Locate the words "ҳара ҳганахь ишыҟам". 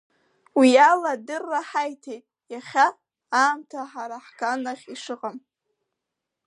3.91-5.37